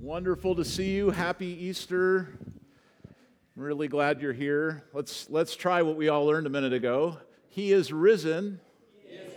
[0.00, 1.10] Wonderful to see you.
[1.10, 2.28] Happy Easter.
[3.56, 4.84] I'm really glad you're here.
[4.92, 7.18] Let's, let's try what we all learned a minute ago.
[7.48, 8.60] He is risen.
[9.04, 9.32] He is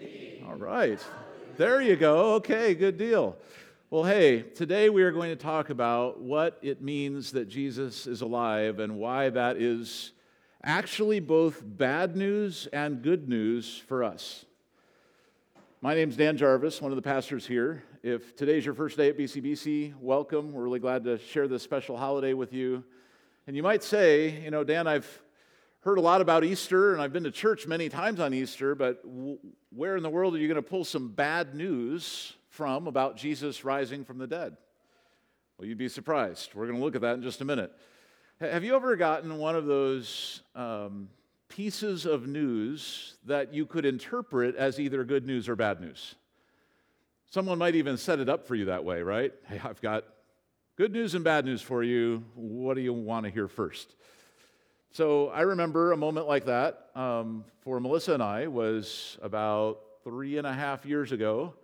[0.00, 0.98] risen all right.
[1.56, 2.34] There you go.
[2.34, 3.36] Okay, good deal.
[3.88, 8.22] Well, hey, today we are going to talk about what it means that Jesus is
[8.22, 10.10] alive and why that is
[10.64, 14.46] actually both bad news and good news for us.
[15.82, 17.84] My name is Dan Jarvis, one of the pastors here.
[18.02, 20.52] If today's your first day at BCBC, welcome.
[20.52, 22.82] We're really glad to share this special holiday with you.
[23.46, 25.06] And you might say, you know, Dan, I've
[25.80, 29.04] heard a lot about Easter and I've been to church many times on Easter, but
[29.70, 33.62] where in the world are you going to pull some bad news from about Jesus
[33.62, 34.56] rising from the dead?
[35.58, 36.54] Well, you'd be surprised.
[36.54, 37.70] We're going to look at that in just a minute.
[38.40, 41.10] Have you ever gotten one of those um,
[41.48, 46.14] pieces of news that you could interpret as either good news or bad news.
[47.30, 49.32] Someone might even set it up for you that way, right?
[49.46, 50.04] Hey, I've got
[50.76, 52.24] good news and bad news for you.
[52.34, 53.94] What do you want to hear first?
[54.92, 60.38] So I remember a moment like that um, for Melissa and I was about three
[60.38, 61.54] and a half years ago.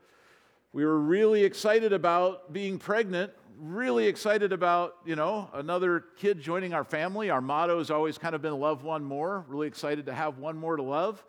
[0.73, 6.75] We were really excited about being pregnant really excited about, you know, another kid joining
[6.75, 7.31] our family.
[7.31, 9.45] Our motto has always kind of been love one more.
[9.47, 11.25] Really excited to have one more to love.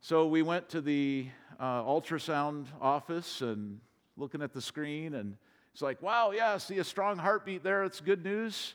[0.00, 1.28] So we went to the
[1.60, 3.80] uh, ultrasound office and
[4.16, 5.36] looking at the screen, and
[5.74, 7.84] it's like, wow, yeah, see a strong heartbeat there.
[7.84, 8.74] It's good news.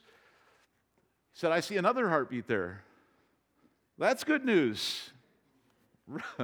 [1.34, 2.84] He said, I see another heartbeat there.
[3.98, 5.10] That's good news.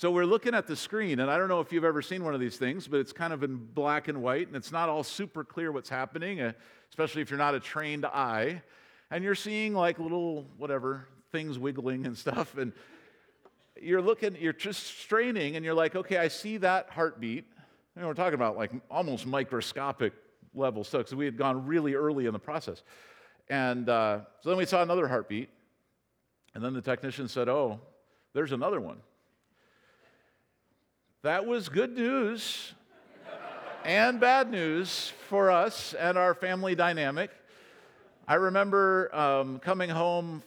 [0.00, 2.32] So we're looking at the screen, and I don't know if you've ever seen one
[2.32, 5.02] of these things, but it's kind of in black and white, and it's not all
[5.02, 6.52] super clear what's happening, uh,
[6.88, 8.62] especially if you're not a trained eye.
[9.10, 12.72] And you're seeing like little, whatever, things wiggling and stuff, and
[13.78, 17.44] you're looking, you're just straining, and you're like, okay, I see that heartbeat.
[17.94, 20.14] Know, we're talking about like almost microscopic
[20.54, 22.84] level stuff, because we had gone really early in the process.
[23.50, 25.50] And uh, so then we saw another heartbeat,
[26.54, 27.80] and then the technician said, oh,
[28.32, 28.96] there's another one.
[31.22, 32.72] That was good news
[33.84, 37.30] and bad news for us and our family dynamic.
[38.26, 40.42] I remember um, coming home,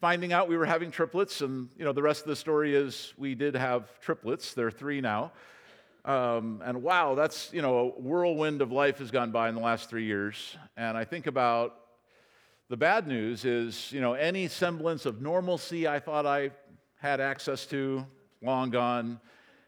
[0.00, 3.12] finding out we were having triplets, and you know the rest of the story is
[3.18, 4.54] we did have triplets.
[4.54, 5.32] They're three now,
[6.04, 9.60] um, and wow, that's you know a whirlwind of life has gone by in the
[9.60, 10.56] last three years.
[10.76, 11.74] And I think about
[12.68, 16.52] the bad news is you know any semblance of normalcy I thought I
[17.00, 18.06] had access to,
[18.40, 19.18] long gone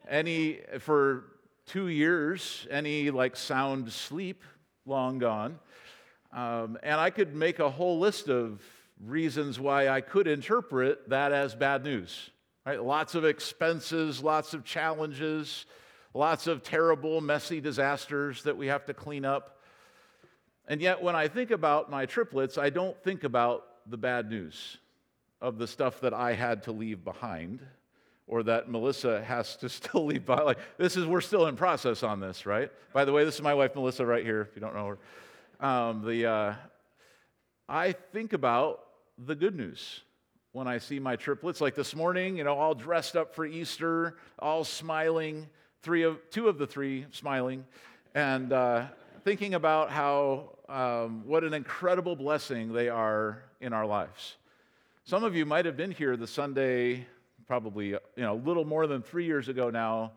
[0.07, 1.25] any, for
[1.65, 4.43] two years, any like sound sleep,
[4.85, 5.59] long gone.
[6.33, 8.61] Um, and I could make a whole list of
[9.03, 12.29] reasons why I could interpret that as bad news.
[12.65, 12.81] Right?
[12.81, 15.65] Lots of expenses, lots of challenges,
[16.13, 19.61] lots of terrible, messy disasters that we have to clean up.
[20.67, 24.77] And yet, when I think about my triplets, I don't think about the bad news
[25.41, 27.59] of the stuff that I had to leave behind
[28.27, 30.41] or that Melissa has to still leave by.
[30.41, 32.71] Like, this is, we're still in process on this, right?
[32.93, 34.87] By the way, this is my wife, Melissa, right here, if you don't know
[35.59, 35.65] her.
[35.65, 36.55] Um, the, uh,
[37.69, 38.81] I think about
[39.17, 40.01] the good news
[40.51, 41.61] when I see my triplets.
[41.61, 45.47] Like this morning, you know, all dressed up for Easter, all smiling,
[45.81, 47.65] three of, two of the three smiling,
[48.13, 48.85] and uh,
[49.23, 54.35] thinking about how, um, what an incredible blessing they are in our lives.
[55.03, 57.05] Some of you might have been here the Sunday
[57.47, 60.11] probably uh, you know a little more than three years ago now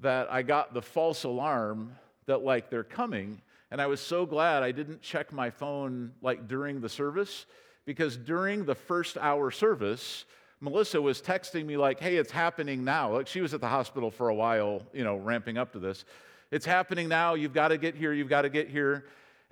[0.00, 1.96] that I got the false alarm
[2.26, 3.40] that like they're coming,
[3.70, 7.46] and I was so glad I didn't check my phone like during the service
[7.84, 10.24] because during the first hour service.
[10.64, 14.12] Melissa was texting me like, "Hey, it's happening now." Like she was at the hospital
[14.12, 16.04] for a while, you know, ramping up to this.
[16.52, 17.34] It's happening now.
[17.34, 18.12] You've got to get here.
[18.12, 19.06] You've got to get here.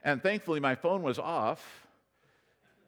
[0.05, 1.89] And thankfully, my phone was off.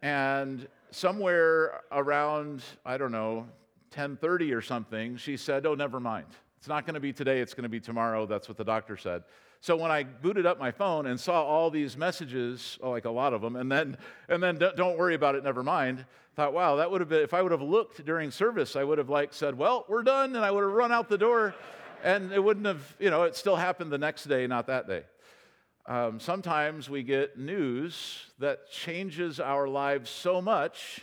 [0.03, 3.47] And somewhere around, I don't know,
[3.92, 6.26] 10:30 or something, she said, "Oh, never mind.
[6.58, 8.97] It's not going to be today, it's going to be tomorrow." That's what the doctor
[8.97, 9.25] said.
[9.60, 13.11] So when I booted up my phone and saw all these messages, oh, like a
[13.11, 13.96] lot of them, and then
[14.28, 16.05] and then don't worry about it, never mind.
[16.34, 18.99] Thought, wow, that would have been if I would have looked during service, I would
[18.99, 21.55] have like said, "Well, we're done," and I would have run out the door,
[22.02, 25.05] and it wouldn't have, you know, it still happened the next day, not that day.
[25.87, 31.02] Um, sometimes we get news that changes our lives so much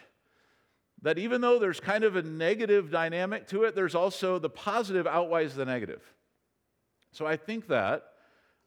[1.01, 5.07] that even though there's kind of a negative dynamic to it, there's also the positive
[5.07, 6.01] outweighs the negative.
[7.11, 8.03] So I think that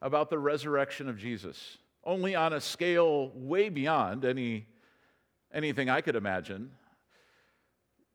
[0.01, 4.65] about the resurrection of Jesus, only on a scale way beyond any,
[5.53, 6.71] anything I could imagine.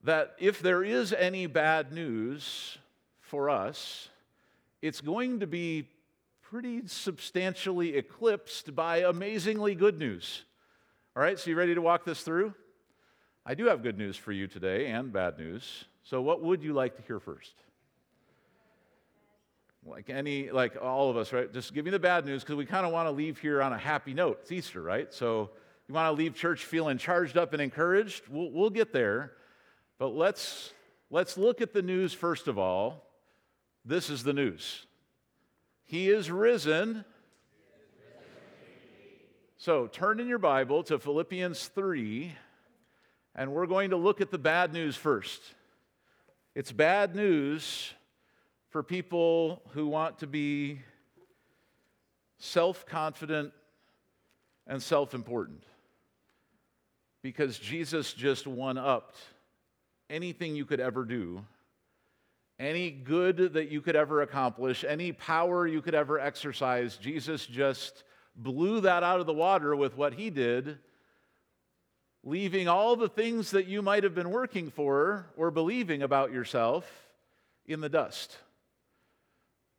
[0.04, 2.78] That if there is any bad news
[3.20, 4.08] for us,
[4.82, 5.88] it's going to be
[6.42, 10.44] pretty substantially eclipsed by amazingly good news.
[11.16, 12.54] All right, so you ready to walk this through?
[13.50, 15.86] I do have good news for you today and bad news.
[16.02, 17.54] So, what would you like to hear first?
[19.86, 21.50] Like any, like all of us, right?
[21.50, 23.72] Just give me the bad news because we kind of want to leave here on
[23.72, 24.40] a happy note.
[24.42, 25.14] It's Easter, right?
[25.14, 25.48] So,
[25.88, 28.24] you want to leave church feeling charged up and encouraged?
[28.28, 29.32] We'll, we'll get there.
[29.98, 30.74] But let's,
[31.10, 33.06] let's look at the news first of all.
[33.82, 34.84] This is the news
[35.86, 37.06] He is risen.
[39.56, 42.34] So turn in your Bible to Philippians 3,
[43.38, 45.40] and we're going to look at the bad news first.
[46.56, 47.92] It's bad news
[48.70, 50.80] for people who want to be
[52.38, 53.52] self confident
[54.66, 55.62] and self important
[57.22, 59.16] because Jesus just one upped
[60.10, 61.44] anything you could ever do,
[62.58, 66.96] any good that you could ever accomplish, any power you could ever exercise.
[66.96, 68.02] Jesus just
[68.34, 70.78] blew that out of the water with what he did,
[72.28, 76.86] leaving all the things that you might have been working for or believing about yourself
[77.64, 78.36] in the dust.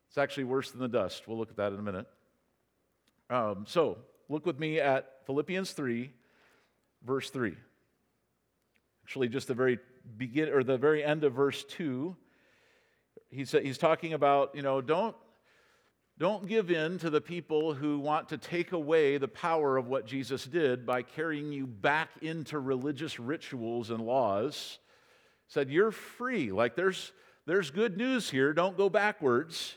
[0.08, 1.28] It's actually worse than the dust.
[1.28, 2.06] We'll look at that in a minute.
[3.28, 3.98] Um, so,
[4.28, 6.10] look with me at Philippians 3,
[7.04, 7.54] verse 3.
[9.04, 9.78] Actually, just the very
[10.16, 12.16] begin or the very end of verse 2.
[13.30, 15.14] He's, he's talking about, you know, don't,
[16.20, 20.06] don't give in to the people who want to take away the power of what
[20.06, 24.78] Jesus did by carrying you back into religious rituals and laws.
[25.48, 26.52] Said, you're free.
[26.52, 27.10] Like there's,
[27.46, 28.52] there's good news here.
[28.52, 29.74] Don't go backwards.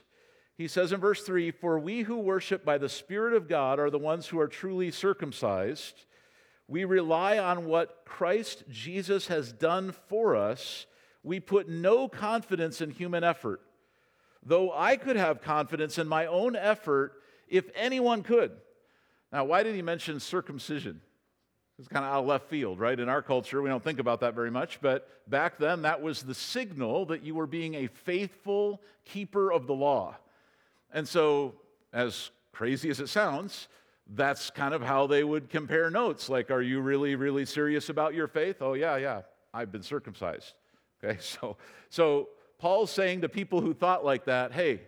[0.55, 3.89] He says in verse 3 For we who worship by the Spirit of God are
[3.89, 6.05] the ones who are truly circumcised
[6.67, 10.85] we rely on what Christ Jesus has done for us.
[11.21, 13.61] We put no confidence in human effort.
[14.45, 17.13] Though I could have confidence in my own effort
[17.47, 18.51] if anyone could.
[19.31, 21.01] Now, why did he mention circumcision?
[21.79, 22.99] It's kind of out of left field, right?
[22.99, 26.21] In our culture, we don't think about that very much, but back then, that was
[26.21, 30.15] the signal that you were being a faithful keeper of the law.
[30.91, 31.55] And so,
[31.91, 33.67] as crazy as it sounds,
[34.07, 36.29] that's kind of how they would compare notes.
[36.29, 38.57] Like, are you really, really serious about your faith?
[38.61, 39.21] Oh, yeah, yeah,
[39.53, 40.53] I've been circumcised.
[41.03, 41.57] Okay, so,
[41.89, 42.29] so
[42.63, 44.79] Paul's saying to people who thought like that, hey,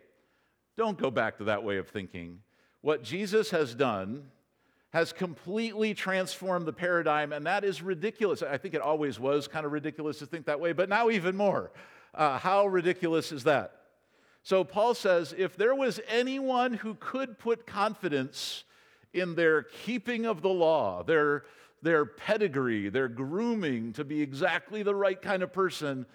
[0.78, 2.40] don't go back to that way of thinking.
[2.80, 4.32] What Jesus has done
[4.92, 8.42] has completely transformed the paradigm, and that is ridiculous.
[8.42, 11.36] I think it always was kind of ridiculous to think that way, but now even
[11.36, 11.70] more.
[12.14, 13.74] Uh, how ridiculous is that?
[14.42, 18.64] So Paul says if there was anyone who could put confidence
[19.12, 21.44] in their keeping of the law, their,
[21.82, 26.06] their pedigree, their grooming to be exactly the right kind of person,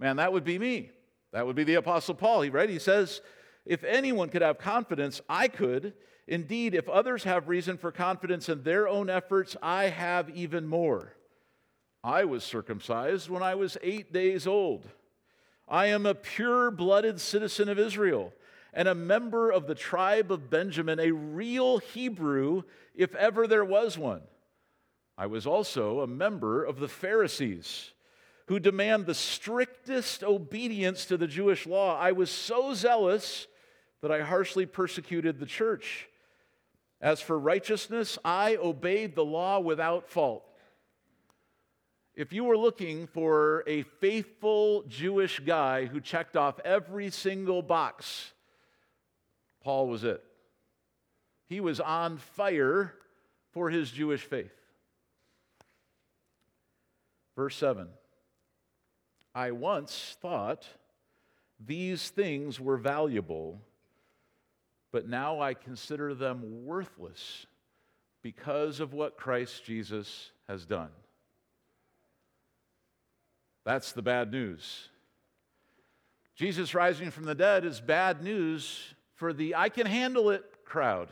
[0.00, 0.90] man, that would be me.
[1.34, 2.70] That would be the Apostle Paul, He right?
[2.70, 3.20] He says,
[3.66, 5.92] if anyone could have confidence, I could.
[6.28, 11.12] Indeed, if others have reason for confidence in their own efforts, I have even more.
[12.04, 14.86] I was circumcised when I was eight days old.
[15.68, 18.32] I am a pure blooded citizen of Israel
[18.72, 22.62] and a member of the tribe of Benjamin, a real Hebrew,
[22.94, 24.22] if ever there was one.
[25.18, 27.90] I was also a member of the Pharisees,
[28.46, 31.98] who demand the strictest obedience to the Jewish law.
[31.98, 33.46] I was so zealous
[34.02, 36.08] that I harshly persecuted the church.
[37.00, 40.44] As for righteousness, I obeyed the law without fault.
[42.14, 48.32] If you were looking for a faithful Jewish guy who checked off every single box
[49.64, 50.22] Paul was it.
[51.48, 52.94] He was on fire
[53.52, 54.52] for his Jewish faith.
[57.34, 57.88] Verse 7
[59.34, 60.66] I once thought
[61.64, 63.60] these things were valuable,
[64.92, 67.46] but now I consider them worthless
[68.22, 70.90] because of what Christ Jesus has done.
[73.64, 74.88] That's the bad news.
[76.36, 81.08] Jesus rising from the dead is bad news for the I can handle it crowd.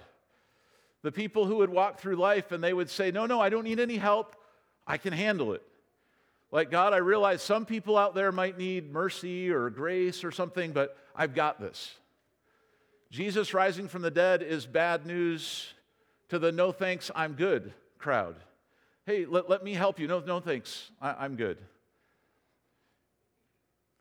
[1.02, 3.64] The people who would walk through life and they would say, No, no, I don't
[3.64, 4.37] need any help.
[4.87, 5.62] I can handle it.
[6.52, 10.73] Like, God, I realize some people out there might need mercy or grace or something,
[10.73, 11.94] but I've got this.
[13.11, 15.73] Jesus rising from the dead is bad news
[16.28, 18.37] to the no thanks, I'm good crowd.
[19.06, 20.06] Hey, let, let me help you.
[20.06, 21.56] No, no thanks, I, I'm good.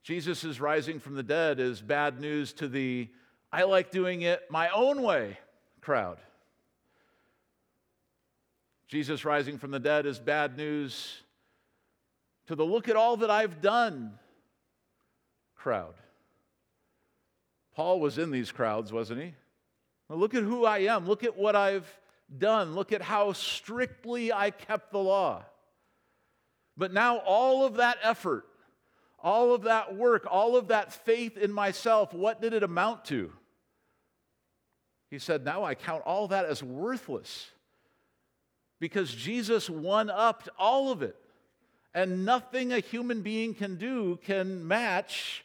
[0.03, 3.07] Jesus' is rising from the dead is bad news to the
[3.51, 5.37] I like doing it my own way
[5.79, 6.17] crowd.
[8.87, 11.21] Jesus rising from the dead is bad news
[12.51, 14.11] to the look at all that I've done
[15.55, 15.93] crowd.
[17.75, 19.33] Paul was in these crowds, wasn't he?
[20.09, 21.07] Look at who I am.
[21.07, 21.87] Look at what I've
[22.37, 22.75] done.
[22.75, 25.45] Look at how strictly I kept the law.
[26.75, 28.43] But now, all of that effort,
[29.23, 33.31] all of that work, all of that faith in myself, what did it amount to?
[35.09, 37.49] He said, Now I count all that as worthless
[38.81, 41.15] because Jesus one upped all of it.
[41.93, 45.43] And nothing a human being can do can match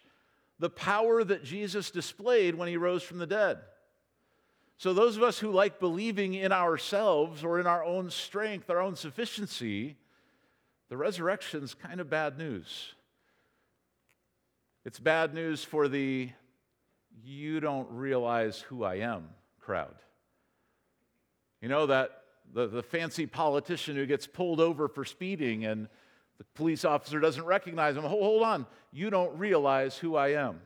[0.59, 3.59] the power that Jesus displayed when he rose from the dead.
[4.79, 8.81] So, those of us who like believing in ourselves or in our own strength, our
[8.81, 9.97] own sufficiency,
[10.89, 12.95] the resurrection's kind of bad news.
[14.85, 16.31] It's bad news for the
[17.25, 19.97] you don't realize who I am crowd.
[21.61, 22.23] You know that
[22.55, 25.89] the, the fancy politician who gets pulled over for speeding and
[26.39, 28.05] the police officer doesn't recognize him.
[28.05, 30.61] Hold, on, you don't realize who I am.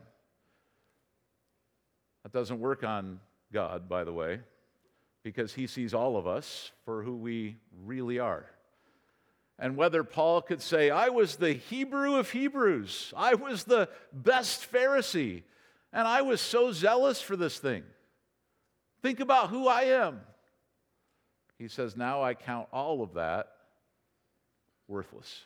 [2.23, 3.19] That doesn't work on
[3.51, 4.41] God, by the way,
[5.23, 8.45] because he sees all of us for who we really are.
[9.57, 14.71] And whether Paul could say, I was the Hebrew of Hebrews, I was the best
[14.71, 15.43] Pharisee,
[15.93, 17.83] and I was so zealous for this thing.
[19.01, 20.21] Think about who I am.
[21.57, 23.51] He says, Now I count all of that
[24.87, 25.45] worthless.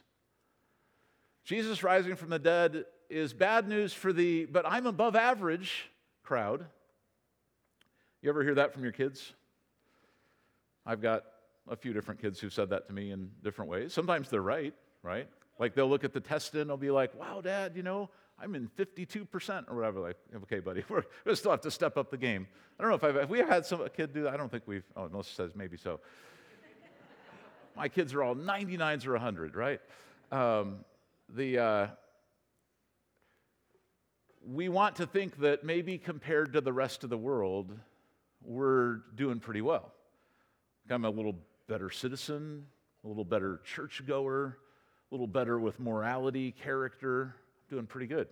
[1.45, 5.91] Jesus rising from the dead is bad news for the, but I'm above average
[6.23, 6.65] crowd.
[8.23, 9.33] You ever hear that from your kids?
[10.87, 11.23] I've got
[11.69, 13.93] a few different kids who've said that to me in different ways.
[13.93, 14.73] Sometimes they're right,
[15.03, 15.29] right?
[15.59, 18.09] Like they'll look at the test and they'll be like, wow, dad, you know,
[18.39, 19.99] I'm in 52% or whatever.
[19.99, 22.47] Like, okay, buddy, we're, we still have to step up the game.
[22.79, 24.33] I don't know if I've, if we had some a kid do that.
[24.33, 25.99] I don't think we've, oh, Melissa says maybe so.
[27.77, 29.79] My kids are all 99s or 100, right?
[30.31, 30.79] Um,
[31.29, 31.87] the, uh,
[34.45, 37.77] we want to think that maybe compared to the rest of the world,
[38.43, 39.91] we're doing pretty well.
[40.89, 42.65] I'm a little better citizen,
[43.03, 44.57] a little better churchgoer,
[45.11, 47.35] a little better with morality, character,
[47.69, 48.27] doing pretty good.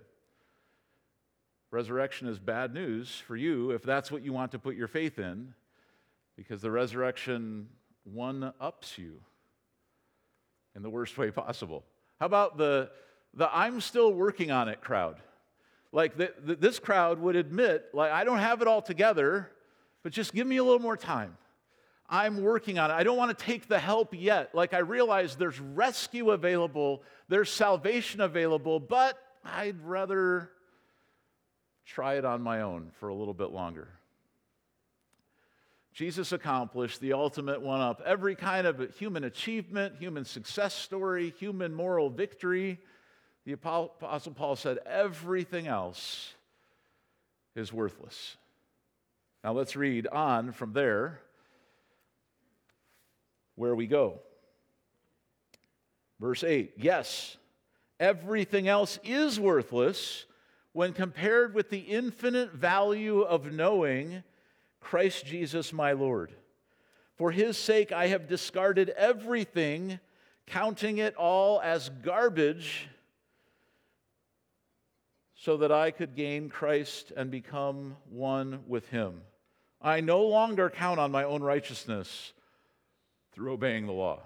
[1.72, 5.18] Resurrection is bad news for you if that's what you want to put your faith
[5.18, 5.56] in,
[6.36, 7.68] because the resurrection
[8.04, 9.20] one ups you
[10.76, 11.84] in the worst way possible.
[12.24, 12.90] How about the,
[13.34, 15.18] the I'm still working on it crowd?
[15.92, 19.52] Like the, the, this crowd would admit, like, I don't have it all together,
[20.04, 21.36] but just give me a little more time.
[22.10, 22.94] I'm working on it.
[22.94, 24.56] I don't want to take the help yet.
[24.56, 30.50] Like, I realize there's rescue available, there's salvation available, but I'd rather
[31.86, 33.90] try it on my own for a little bit longer.
[35.94, 38.02] Jesus accomplished the ultimate one up.
[38.04, 42.80] Every kind of human achievement, human success story, human moral victory.
[43.46, 46.34] The Apostle Paul said everything else
[47.56, 48.38] is worthless.
[49.44, 51.20] Now let's read on from there
[53.56, 54.20] where we go.
[56.20, 57.38] Verse 8 Yes,
[58.00, 60.26] everything else is worthless
[60.72, 64.24] when compared with the infinite value of knowing
[64.84, 66.34] Christ Jesus my Lord.
[67.16, 70.00] For his sake I have discarded everything,
[70.46, 72.90] counting it all as garbage,
[75.36, 79.22] so that I could gain Christ and become one with him.
[79.82, 82.32] I no longer count on my own righteousness
[83.34, 84.22] through obeying the law.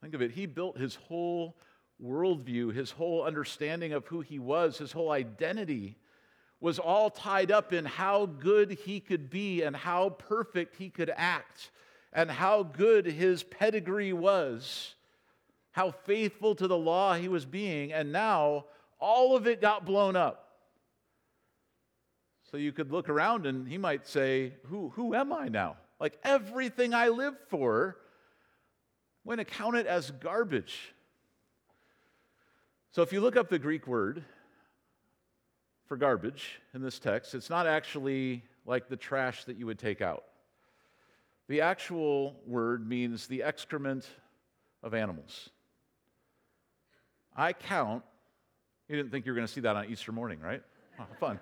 [0.00, 1.56] Think of it, he built his whole
[2.02, 5.96] worldview, his whole understanding of who he was, his whole identity
[6.64, 11.12] was all tied up in how good he could be and how perfect he could
[11.14, 11.70] act
[12.10, 14.94] and how good his pedigree was,
[15.72, 17.92] how faithful to the law he was being.
[17.92, 18.64] And now
[18.98, 20.56] all of it got blown up.
[22.50, 25.76] So you could look around and he might say, Who, who am I now?
[26.00, 27.98] Like everything I live for,
[29.22, 30.94] I'm going to count it as garbage.
[32.92, 34.24] So if you look up the Greek word
[35.86, 40.00] for garbage in this text, it's not actually like the trash that you would take
[40.00, 40.24] out.
[41.48, 44.06] The actual word means the excrement
[44.82, 45.50] of animals.
[47.36, 48.02] I count,
[48.88, 50.62] you didn't think you were going to see that on Easter morning, right?
[50.96, 51.40] Oh, fun.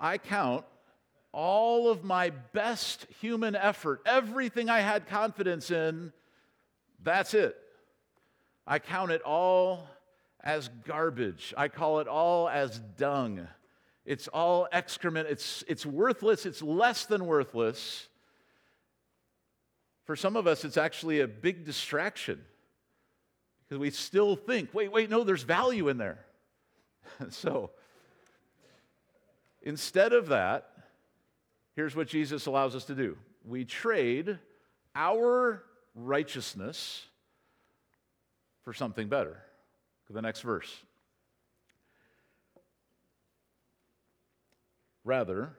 [0.00, 0.64] I count
[1.30, 6.12] all of my best human effort, everything I had confidence in,
[7.00, 7.56] that's it.
[8.66, 9.86] I count it all
[10.42, 11.54] as garbage.
[11.56, 13.46] I call it all as dung.
[14.04, 15.28] It's all excrement.
[15.28, 16.46] It's, it's worthless.
[16.46, 18.08] It's less than worthless.
[20.04, 22.40] For some of us, it's actually a big distraction
[23.68, 26.18] because we still think, wait, wait, no, there's value in there.
[27.30, 27.70] so
[29.62, 30.70] instead of that,
[31.76, 34.38] here's what Jesus allows us to do we trade
[34.94, 35.62] our
[35.94, 37.06] righteousness
[38.64, 39.30] for something better.
[39.30, 40.84] Look at the next verse.
[45.10, 45.50] Rather,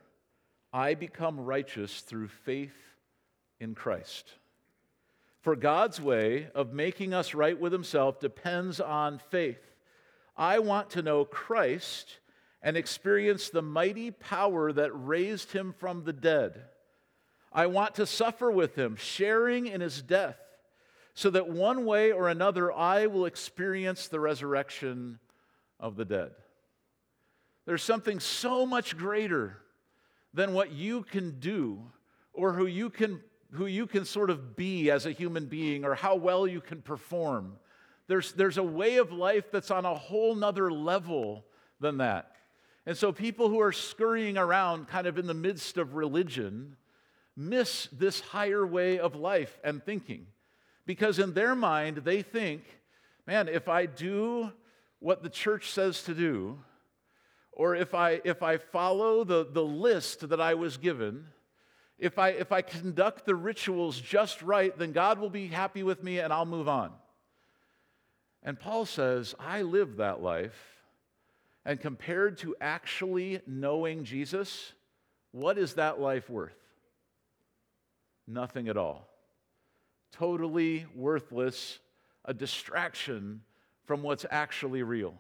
[0.72, 2.78] I become righteous through faith
[3.60, 4.32] in Christ.
[5.42, 9.60] For God's way of making us right with Himself depends on faith.
[10.38, 12.20] I want to know Christ
[12.62, 16.62] and experience the mighty power that raised Him from the dead.
[17.52, 20.40] I want to suffer with Him, sharing in His death,
[21.14, 25.20] so that one way or another I will experience the resurrection
[25.78, 26.32] of the dead.
[27.66, 29.58] There's something so much greater
[30.34, 31.82] than what you can do
[32.34, 33.22] or who you can
[33.54, 36.82] who you can sort of be as a human being or how well you can
[36.82, 37.58] perform.
[38.08, 41.46] There's, there's a way of life that's on a whole nother level
[41.80, 42.32] than that.
[42.86, 46.78] And so people who are scurrying around kind of in the midst of religion
[47.36, 50.28] miss this higher way of life and thinking.
[50.86, 52.64] Because in their mind, they think,
[53.28, 54.52] man, if I do
[55.00, 56.60] what the church says to do,
[57.52, 61.26] or if I, if I follow the, the list that I was given,
[62.00, 66.04] if I, if I conduct the rituals just right, then God will be happy with
[66.04, 66.92] me and I'll move on.
[68.44, 70.56] And Paul says, I lived that life.
[71.64, 74.74] And compared to actually knowing Jesus,
[75.32, 76.58] what is that life worth?
[78.28, 79.08] Nothing at all.
[80.12, 81.78] Totally worthless,
[82.26, 83.42] a distraction
[83.86, 85.14] from what's actually real.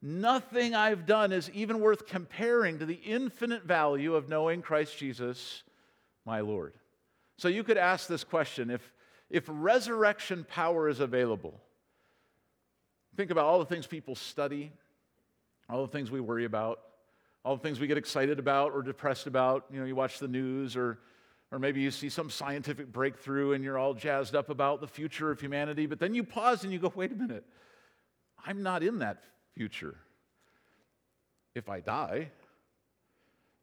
[0.00, 5.64] Nothing I've done is even worth comparing to the infinite value of knowing Christ Jesus
[6.24, 6.74] my Lord.
[7.36, 8.92] So you could ask this question if,
[9.28, 11.60] if resurrection power is available,
[13.16, 14.70] think about all the things people study,
[15.68, 16.80] all the things we worry about,
[17.44, 19.64] all the things we get excited about or depressed about.
[19.72, 20.98] You know, you watch the news or
[21.50, 25.30] or maybe you see some scientific breakthrough and you're all jazzed up about the future
[25.30, 27.44] of humanity, but then you pause and you go, wait a minute,
[28.44, 29.22] I'm not in that
[29.58, 29.96] future
[31.56, 32.30] if I die.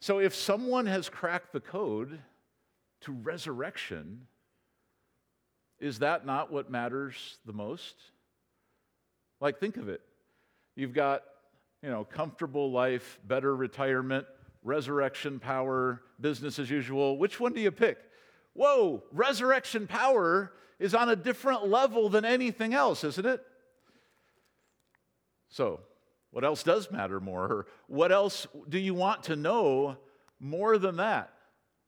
[0.01, 2.19] So if someone has cracked the code,
[3.01, 4.27] to resurrection,
[5.79, 7.95] is that not what matters the most?
[9.39, 10.01] Like, think of it.
[10.75, 11.23] You've got,
[11.81, 14.25] you know, comfortable life, better retirement,
[14.63, 17.17] resurrection power, business as usual.
[17.17, 17.99] Which one do you pick?
[18.53, 23.45] Whoa, resurrection power is on a different level than anything else, isn't it?
[25.55, 25.79] So,
[26.31, 27.45] what else does matter more?
[27.45, 29.95] Or what else do you want to know
[30.37, 31.31] more than that?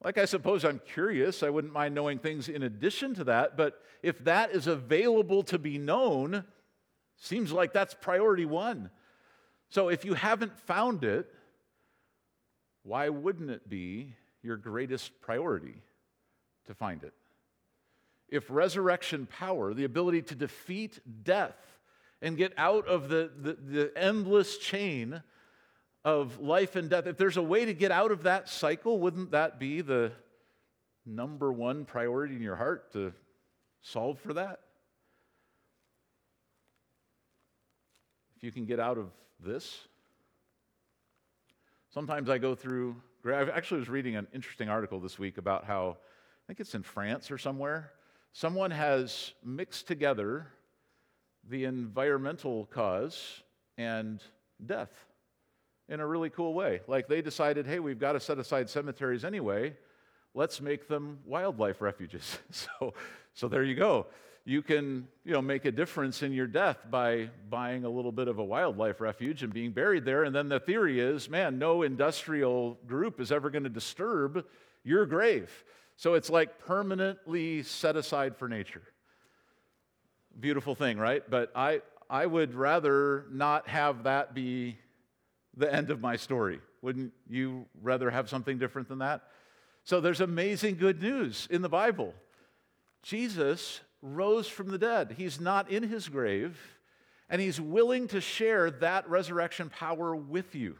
[0.02, 1.44] Like, I suppose I'm curious.
[1.44, 3.58] I wouldn't mind knowing things in addition to that.
[3.58, 6.46] But if that is available to be known,
[7.18, 8.90] seems like that's priority one.
[9.70, 11.30] So if you haven't found it,
[12.84, 15.82] why wouldn't it be your greatest priority
[16.68, 17.14] to find it?
[18.30, 21.77] If resurrection power, the ability to defeat death
[22.22, 25.22] and get out of the, the, the endless chain
[26.04, 29.32] of life and death, if there's a way to get out of that cycle, wouldn't
[29.32, 30.12] that be the
[31.06, 33.14] number one priority in your heart to
[33.82, 34.60] solve for that?
[38.38, 39.10] If you can get out of
[39.44, 39.88] this,
[41.94, 45.98] sometimes I go through, I actually was reading an interesting article this week about how,
[46.00, 47.92] I think it's in France or somewhere,
[48.32, 50.48] someone has mixed together
[51.50, 53.42] the environmental cause
[53.78, 54.22] and
[54.66, 54.92] death
[55.90, 56.82] in a really cool way.
[56.88, 59.76] Like they decided, hey, we've got to set aside cemeteries anyway.
[60.34, 62.40] Let's make them wildlife refuges.
[62.52, 62.94] so,
[63.34, 64.08] so there you go.
[64.46, 68.30] You can, you know, make a difference in your death by buying a little bit
[68.30, 70.24] of a wildlife refuge and being buried there.
[70.24, 74.46] And then the theory is, man, no industrial group is ever going to disturb
[74.86, 75.52] your grave.
[75.98, 78.84] So it's like permanently set aside for nature.
[80.40, 81.24] Beautiful thing, right?
[81.30, 84.78] But I, I would rather not have that be
[85.56, 86.60] the end of my story.
[86.82, 89.24] Wouldn't you rather have something different than that?
[89.84, 92.14] So there's amazing good news in the Bible.
[93.02, 95.16] Jesus rose from the dead.
[95.18, 96.60] He's not in his grave,
[97.30, 100.78] and he's willing to share that resurrection power with you.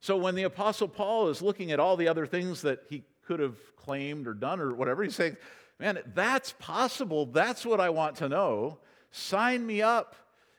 [0.00, 3.40] So when the Apostle Paul is looking at all the other things that he could
[3.40, 5.36] have claimed or done or whatever, he's saying,
[5.78, 7.26] Man, that's possible.
[7.26, 8.78] That's what I want to know.
[9.10, 10.16] Sign me up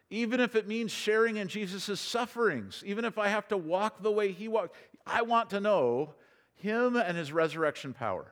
[0.09, 4.11] even if it means sharing in Jesus' sufferings, even if I have to walk the
[4.11, 4.75] way he walked,
[5.05, 6.13] I want to know
[6.55, 8.31] him and his resurrection power.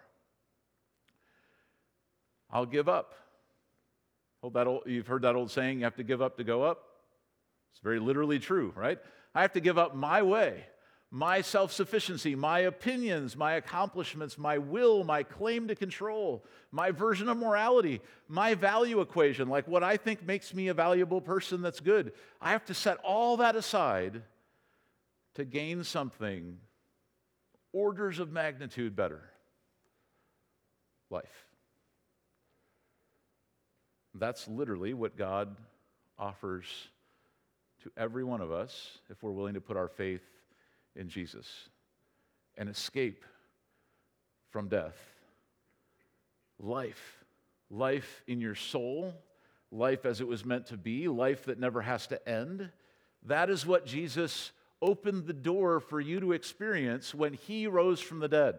[2.49, 3.13] I'll give up.
[4.53, 6.79] that old, you've heard that old saying, you have to give up to go up?
[7.71, 8.99] It's very literally true, right?
[9.33, 10.65] I have to give up my way,
[11.15, 17.29] my self sufficiency, my opinions, my accomplishments, my will, my claim to control, my version
[17.29, 21.79] of morality, my value equation, like what I think makes me a valuable person that's
[21.79, 22.11] good.
[22.41, 24.23] I have to set all that aside
[25.35, 26.57] to gain something
[27.71, 29.21] orders of magnitude better
[31.09, 31.45] life.
[34.13, 35.55] That's literally what God
[36.19, 36.65] offers
[37.83, 40.34] to every one of us if we're willing to put our faith
[40.95, 41.69] in Jesus
[42.57, 43.23] an escape
[44.49, 44.97] from death.
[46.59, 47.23] Life.
[47.69, 49.13] Life in your soul,
[49.71, 52.69] life as it was meant to be, life that never has to end.
[53.23, 58.19] That is what Jesus opened the door for you to experience when he rose from
[58.19, 58.55] the dead.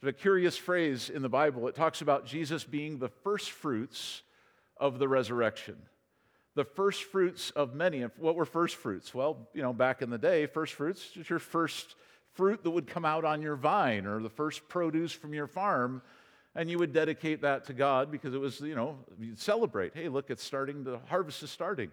[0.00, 1.66] There's a curious phrase in the Bible.
[1.66, 4.22] It talks about Jesus being the first fruits
[4.76, 5.76] of the resurrection
[6.54, 8.02] the first fruits of many.
[8.02, 9.14] And what were first fruits?
[9.14, 11.96] Well, you know, back in the day, first fruits is your first
[12.32, 16.02] fruit that would come out on your vine or the first produce from your farm.
[16.56, 19.92] And you would dedicate that to God because it was, you know, you'd celebrate.
[19.94, 21.90] Hey, look, it's starting, the harvest is starting.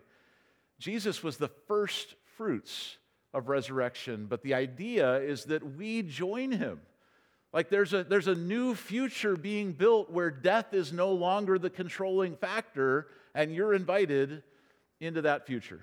[0.78, 2.97] Jesus was the first fruits
[3.34, 6.82] of resurrection, but the idea is that we join him.
[7.54, 11.69] Like there's a, there's a new future being built where death is no longer the
[11.69, 14.43] controlling factor, and you're invited
[15.02, 15.82] into that future.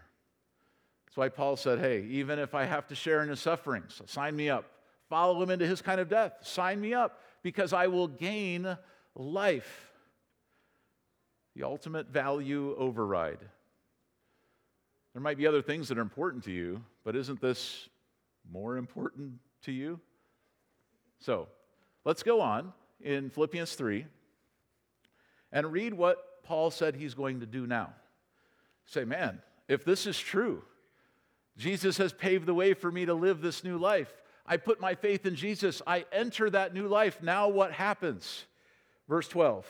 [1.07, 4.35] That's why Paul said, Hey, even if I have to share in his sufferings, sign
[4.35, 4.65] me up.
[5.11, 8.77] Follow him into his kind of death, sign me up, because I will gain
[9.15, 9.91] life.
[11.57, 13.41] The ultimate value override.
[15.15, 17.89] There might be other things that are important to you, but isn't this
[18.53, 19.99] more important to you?
[21.21, 21.49] So
[22.05, 24.07] let's go on in Philippians 3
[25.51, 27.95] and read what Paul said he's going to do now
[28.89, 30.63] say, man, if this is true,
[31.57, 34.13] Jesus has paved the way for me to live this new life.
[34.47, 35.83] I put my faith in Jesus.
[35.87, 37.23] I enter that new life.
[37.23, 38.45] Now what happens?
[39.09, 39.67] Verse 12.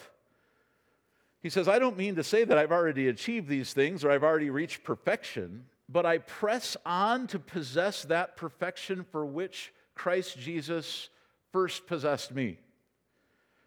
[1.41, 4.25] He says, I don't mean to say that I've already achieved these things or I've
[4.25, 11.09] already reached perfection, but I press on to possess that perfection for which Christ Jesus
[11.53, 12.59] first possessed me.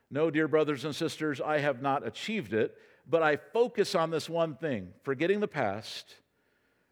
[0.10, 2.78] No, dear brothers and sisters, I have not achieved it
[3.12, 6.16] but I focus on this one thing forgetting the past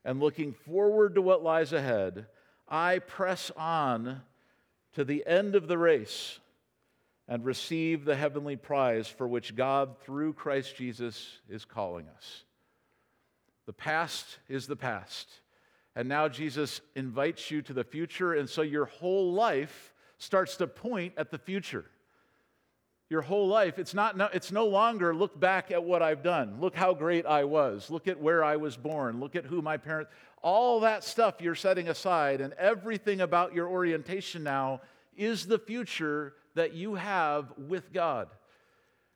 [0.03, 2.27] and looking forward to what lies ahead.
[2.67, 4.21] I press on
[4.93, 6.39] to the end of the race
[7.27, 12.43] and receive the heavenly prize for which God, through Christ Jesus, is calling us.
[13.65, 15.29] The past is the past.
[15.95, 20.67] And now Jesus invites you to the future, and so your whole life starts to
[20.67, 21.85] point at the future
[23.09, 26.57] your whole life, it's, not, it's no longer look back at what I've done.
[26.59, 27.89] Look how great I was.
[27.89, 29.19] Look at where I was born.
[29.19, 30.11] Look at who my parents,
[30.43, 34.81] all that stuff you're setting aside, and everything about your orientation now
[35.17, 38.29] is the future that you have with God.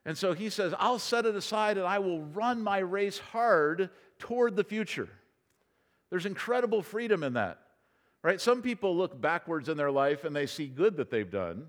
[0.06, 3.90] And so he says, I'll set it aside and I will run my race hard
[4.20, 5.08] toward the future.
[6.10, 7.60] There's incredible freedom in that,
[8.22, 8.42] right?
[8.42, 11.68] Some people look backwards in their life and they see good that they've done.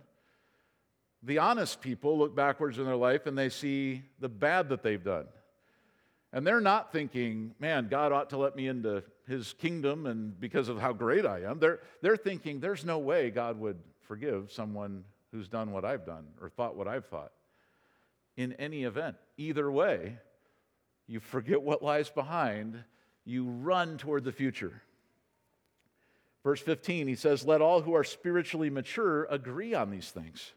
[1.25, 5.03] The honest people look backwards in their life and they see the bad that they've
[5.03, 5.27] done.
[6.33, 10.69] And they're not thinking, man, God ought to let me into his kingdom and because
[10.69, 11.61] of how great I am.
[11.61, 16.27] They're, they're thinking, there's no way God would forgive someone who's done what I've done
[16.43, 17.33] or thought what I've thought.
[18.37, 20.19] In any event, either way,
[21.07, 22.83] you forget what lies behind,
[23.25, 24.83] you run toward the future.
[26.43, 30.53] Verse 15, he says, Let all who are spiritually mature agree on these things.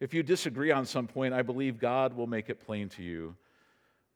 [0.00, 3.36] If you disagree on some point, I believe God will make it plain to you.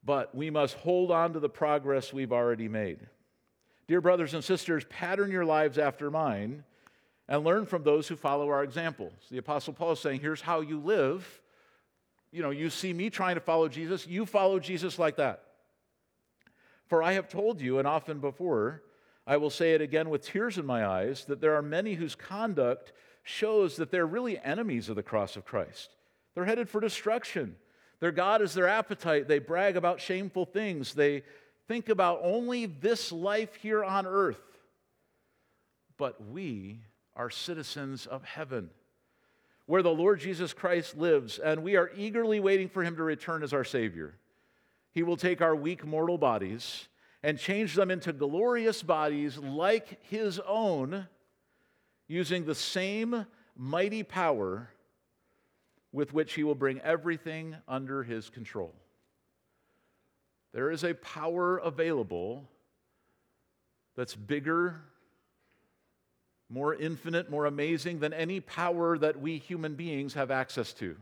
[0.03, 3.01] But we must hold on to the progress we've already made.
[3.87, 6.64] Dear brothers and sisters, pattern your lives after mine
[7.29, 9.12] and learn from those who follow our examples.
[9.31, 11.40] The Apostle Paul is saying, here's how you live.
[12.33, 15.44] You know, you see me trying to follow Jesus, you follow Jesus like that.
[16.87, 18.83] For I have told you, and often before,
[19.27, 22.14] I will say it again with tears in my eyes, that there are many whose
[22.14, 22.92] conduct
[23.25, 25.91] shows that they're really enemies of the cross of Christ.
[26.35, 27.57] They're headed for destruction.
[28.01, 29.27] Their God is their appetite.
[29.27, 30.95] They brag about shameful things.
[30.95, 31.23] They
[31.67, 34.37] think about only this life here on earth.
[35.97, 36.81] But we
[37.17, 38.69] are citizens of heaven,
[39.67, 43.43] where the Lord Jesus Christ lives, and we are eagerly waiting for him to return
[43.43, 44.15] as our Savior.
[44.91, 46.89] He will take our weak mortal bodies
[47.23, 51.07] and change them into glorious bodies like his own
[52.07, 54.71] using the same mighty power
[55.93, 58.75] with which he will bring everything under his control.
[60.53, 62.49] There is a power available
[63.97, 64.81] that's bigger
[66.49, 70.97] more infinite, more amazing than any power that we human beings have access to.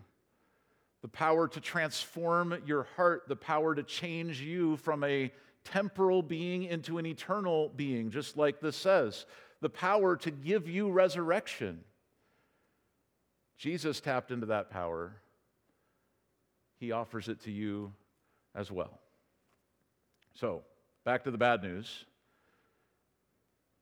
[1.03, 5.33] The power to transform your heart, the power to change you from a
[5.65, 9.27] temporal being into an eternal being, just like this says.
[9.63, 11.81] The power to give you resurrection.
[13.57, 15.15] Jesus tapped into that power.
[16.79, 17.93] He offers it to you
[18.55, 18.99] as well.
[20.35, 20.63] So,
[21.05, 22.05] back to the bad news.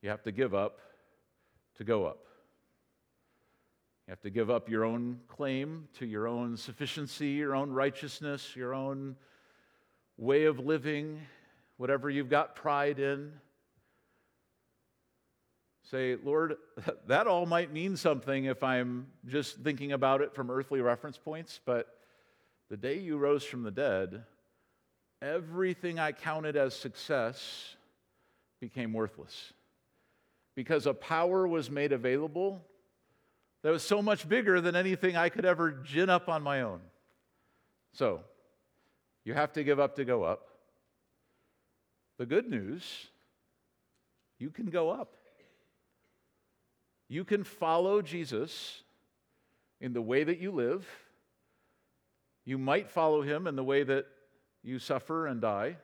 [0.02, 0.80] You have to give up
[1.78, 2.26] to go up.
[4.06, 8.54] You have to give up your own claim to your own sufficiency, your own righteousness,
[8.54, 9.16] your own
[10.18, 11.20] way of living,
[11.78, 13.32] whatever you've got pride in.
[15.90, 16.56] Say, Lord,
[17.08, 21.58] that all might mean something if I'm just thinking about it from earthly reference points,
[21.64, 21.88] but
[22.68, 24.22] the day you rose from the dead,
[25.20, 27.74] everything I counted as success
[28.60, 29.52] became worthless
[30.54, 32.64] because a power was made available
[33.62, 36.80] that was so much bigger than anything I could ever gin up on my own.
[37.94, 38.20] So,
[39.24, 40.46] you have to give up to go up.
[42.18, 43.08] The good news,
[44.38, 45.16] you can go up.
[47.10, 48.84] You can follow Jesus
[49.80, 50.86] in the way that you live.
[52.44, 54.06] You might follow him in the way that
[54.62, 55.76] you suffer and die.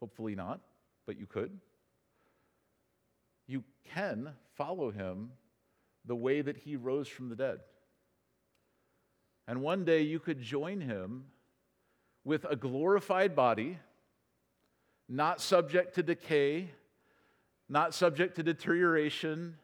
[0.00, 0.60] Hopefully not,
[1.06, 1.60] but you could.
[3.46, 5.32] You can follow him
[6.06, 7.58] the way that he rose from the dead.
[9.46, 11.24] And one day you could join him
[12.24, 13.78] with a glorified body,
[15.10, 16.70] not subject to decay,
[17.68, 19.56] not subject to deterioration,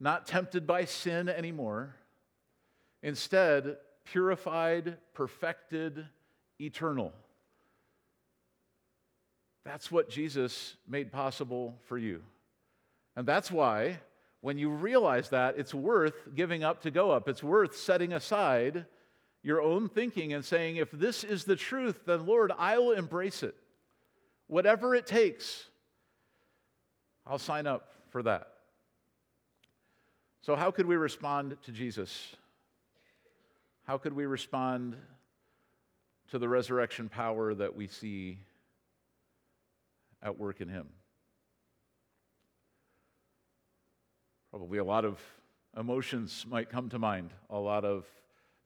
[0.00, 1.96] not tempted by sin anymore.
[3.02, 6.06] Instead, purified, perfected,
[6.60, 7.12] eternal.
[9.64, 12.22] That's what Jesus made possible for you.
[13.16, 13.98] And that's why
[14.44, 17.28] when you realize that, it's worth giving up to go up.
[17.28, 18.84] It's worth setting aside
[19.42, 23.42] your own thinking and saying, if this is the truth, then Lord, I will embrace
[23.42, 23.54] it.
[24.46, 25.70] Whatever it takes,
[27.26, 28.48] I'll sign up for that.
[30.42, 32.34] So, how could we respond to Jesus?
[33.84, 34.96] How could we respond
[36.30, 38.38] to the resurrection power that we see
[40.22, 40.88] at work in Him?
[44.50, 45.18] Probably a lot of
[45.76, 48.06] emotions might come to mind, a lot of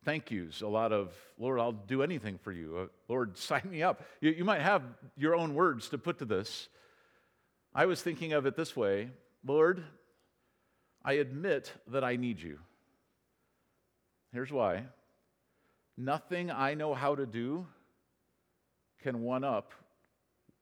[0.04, 2.76] thank yous, a lot of, Lord, I'll do anything for you.
[2.76, 4.02] Uh, Lord, sign me up.
[4.20, 4.82] You, you might have
[5.16, 6.68] your own words to put to this.
[7.74, 9.10] I was thinking of it this way
[9.44, 9.82] Lord,
[11.04, 12.58] I admit that I need you.
[14.32, 14.84] Here's why
[15.96, 17.66] nothing I know how to do
[19.02, 19.72] can one up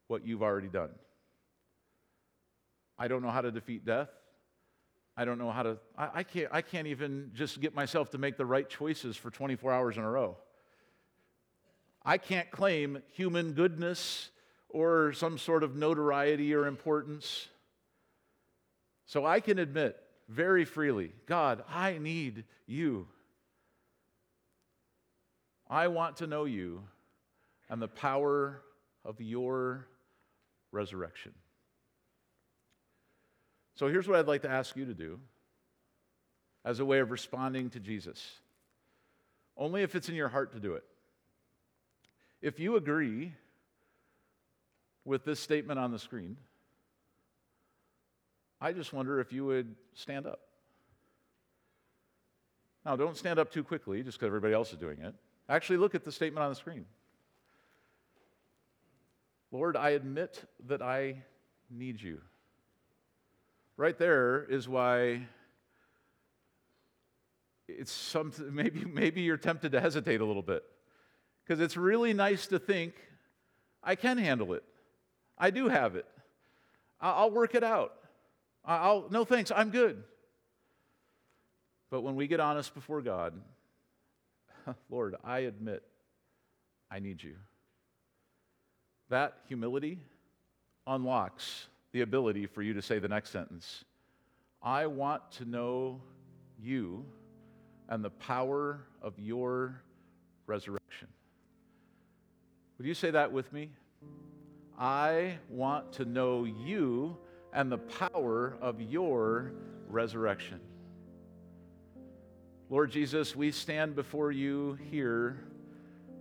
[0.07, 0.90] what you've already done.
[2.99, 4.09] I don't know how to defeat death.
[5.16, 8.19] I don't know how to, I, I, can't, I can't even just get myself to
[8.19, 10.37] make the right choices for 24 hours in a row.
[12.05, 14.31] I can't claim human goodness
[14.76, 17.48] or some sort of notoriety or importance.
[19.06, 19.96] So I can admit
[20.28, 23.08] very freely God, I need you.
[25.70, 26.82] I want to know you
[27.70, 28.60] and the power
[29.02, 29.86] of your
[30.72, 31.32] resurrection.
[33.76, 35.18] So here's what I'd like to ask you to do
[36.66, 38.40] as a way of responding to Jesus.
[39.56, 40.84] Only if it's in your heart to do it.
[42.42, 43.32] If you agree
[45.07, 46.37] with this statement on the screen,
[48.61, 50.40] I just wonder if you would stand up.
[52.85, 55.14] Now, don't stand up too quickly just because everybody else is doing it.
[55.49, 56.85] Actually, look at the statement on the screen.
[59.53, 61.23] Lord, I admit that I
[61.71, 62.21] need you.
[63.77, 65.23] Right there is why
[67.69, 70.64] it's something, maybe, maybe you're tempted to hesitate a little bit.
[71.45, 72.95] Because it's really nice to think,
[73.83, 74.64] I can handle it.
[75.38, 76.07] I do have it.
[77.01, 77.94] I'll work it out.
[78.64, 80.03] I'll, no thanks, I'm good.
[81.90, 83.35] But when we get honest before God,
[84.90, 85.83] Lord, I admit
[86.90, 87.35] I need you.
[89.09, 90.01] That humility
[90.87, 93.85] unlocks the ability for you to say the next sentence
[94.62, 96.01] I want to know
[96.61, 97.05] you
[97.88, 99.81] and the power of your
[100.46, 101.09] resurrection.
[102.79, 103.70] Would you say that with me?
[104.78, 107.16] I want to know you
[107.52, 109.52] and the power of your
[109.88, 110.60] resurrection.
[112.68, 115.44] Lord Jesus, we stand before you here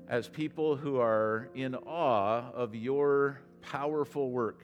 [0.07, 4.63] as people who are in awe of your powerful work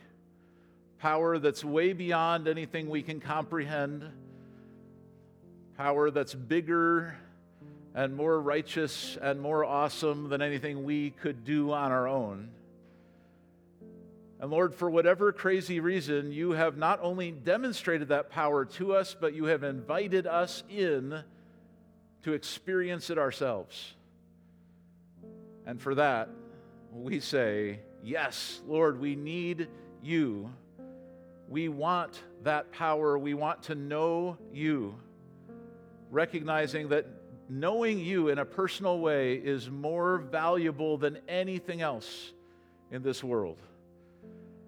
[1.02, 4.08] power that's way beyond anything we can comprehend,
[5.76, 7.18] power that's bigger
[7.96, 12.50] and more righteous and more awesome than anything we could do on our own.
[14.42, 19.16] And Lord, for whatever crazy reason, you have not only demonstrated that power to us,
[19.18, 21.24] but you have invited us in
[22.24, 23.94] to experience it ourselves.
[25.68, 26.30] And for that,
[26.92, 29.68] we say, Yes, Lord, we need
[30.02, 30.52] you.
[31.48, 33.20] We want that power.
[33.20, 34.96] We want to know you,
[36.10, 37.06] recognizing that
[37.48, 42.32] knowing you in a personal way is more valuable than anything else
[42.90, 43.58] in this world.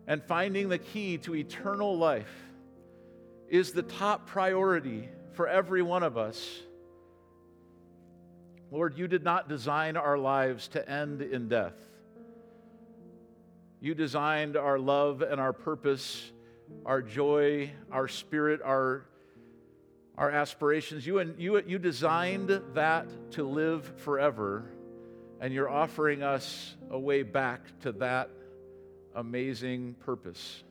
[0.07, 2.33] And finding the key to eternal life
[3.49, 6.61] is the top priority for every one of us.
[8.71, 11.75] Lord, you did not design our lives to end in death.
[13.79, 16.31] You designed our love and our purpose,
[16.85, 19.05] our joy, our spirit, our,
[20.17, 21.05] our aspirations.
[21.05, 24.65] You, you, you designed that to live forever,
[25.39, 28.29] and you're offering us a way back to that
[29.15, 30.63] amazing purpose.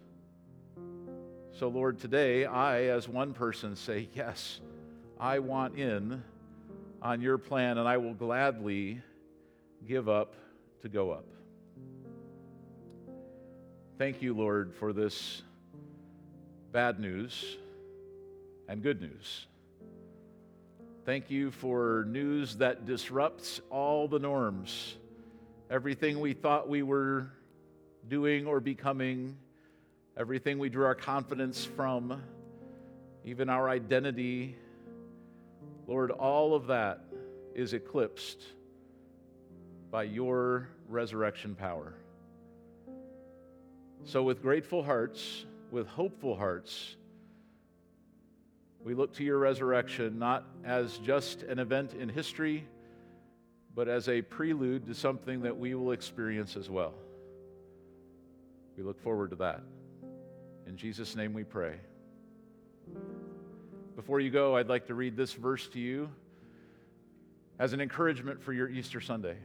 [1.59, 4.61] So, Lord, today I, as one person, say, Yes,
[5.19, 6.23] I want in
[7.01, 9.03] on your plan, and I will gladly
[9.87, 10.35] give up
[10.83, 11.27] to go up.
[13.99, 15.43] Thank you, Lord, for this
[16.73, 17.57] bad news
[18.69, 19.47] and good news.
[21.05, 24.97] Thank you for news that disrupts all the norms.
[25.71, 27.31] Everything we thought we were
[28.09, 29.37] doing or becoming,
[30.17, 32.23] everything we drew our confidence from,
[33.25, 34.57] even our identity.
[35.87, 37.01] Lord, all of that
[37.55, 38.43] is eclipsed
[39.91, 41.95] by your resurrection power.
[44.05, 46.97] So, with grateful hearts, with hopeful hearts,
[48.85, 52.67] we look to your resurrection not as just an event in history,
[53.75, 56.95] but as a prelude to something that we will experience as well.
[58.77, 59.63] We look forward to that.
[60.67, 61.77] In Jesus' name we pray.
[63.97, 66.11] Before you go, I'd like to read this verse to you
[67.59, 69.37] as an encouragement for your Easter Sunday.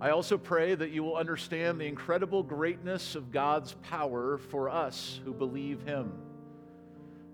[0.00, 5.20] I also pray that you will understand the incredible greatness of God's power for us
[5.24, 6.12] who believe Him.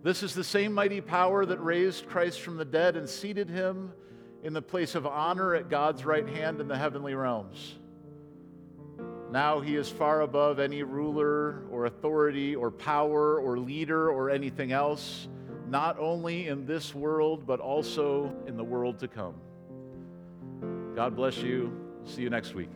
[0.03, 3.93] This is the same mighty power that raised Christ from the dead and seated him
[4.43, 7.77] in the place of honor at God's right hand in the heavenly realms.
[9.33, 14.73] Now he is far above any ruler or authority or power or leader or anything
[14.73, 15.27] else,
[15.71, 19.35] not only in this world, but also in the world to come.
[20.95, 21.73] God bless you.
[22.05, 22.69] See you next week.